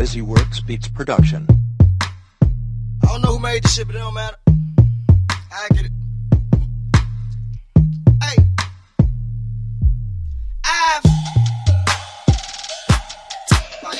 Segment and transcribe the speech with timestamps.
[0.00, 1.46] Busy Works Beats production.
[2.40, 2.48] I
[3.02, 4.38] don't know who made this shit, but it don't matter.
[4.48, 5.92] I get it.
[8.22, 8.36] Hey,
[10.64, 11.02] I've.
[13.84, 13.92] Oh,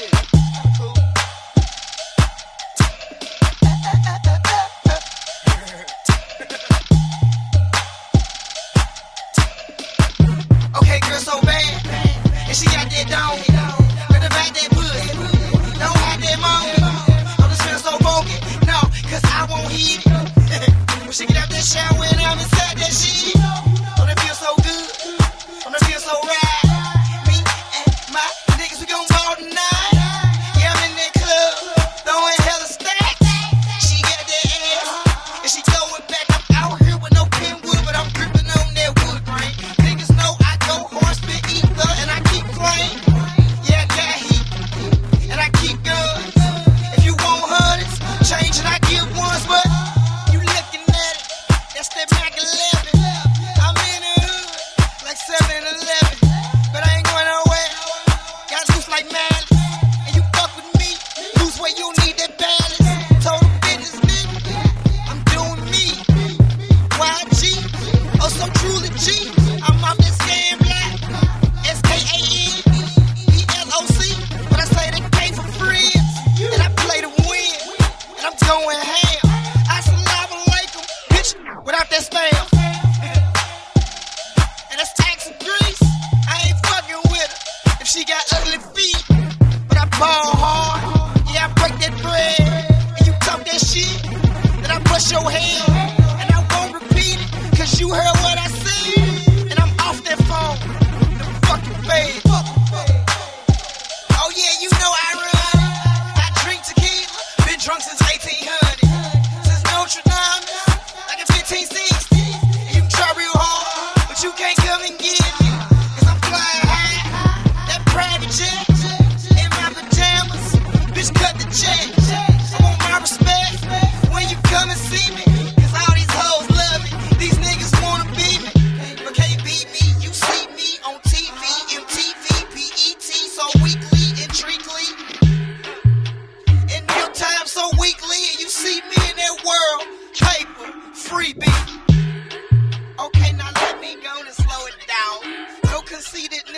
[10.80, 11.86] okay, girl, so bad,
[12.48, 13.36] and she got that dog.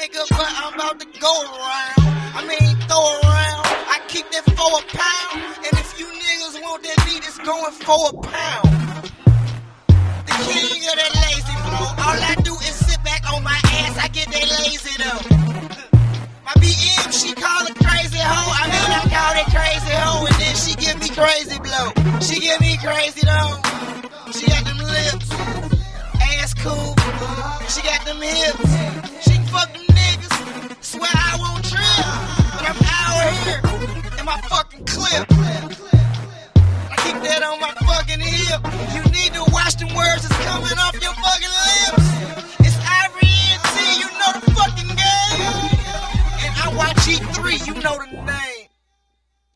[0.02, 2.02] nigga, but I'm about to go around.
[2.34, 3.62] I mean, throw around.
[3.86, 5.38] I keep that for a pound.
[5.62, 8.66] And if you niggas want that meat, it's going for a pound.
[10.26, 11.86] The king of that lazy flow.
[12.02, 13.94] All I do is sit back on my ass.
[13.98, 15.22] I get that lazy though.
[16.42, 18.52] My BM, she call it crazy hoe.
[18.58, 20.26] I mean, I call it crazy hoe.
[20.26, 22.18] And then she give me crazy blow.
[22.18, 23.71] She give me crazy though.
[37.22, 38.60] that on my fucking hip.
[38.94, 42.06] You need to watch the words that's coming off your fucking lips.
[42.66, 45.42] It's Ivory and T, you know the fucking game.
[46.42, 48.61] And I watch E3, you know the name.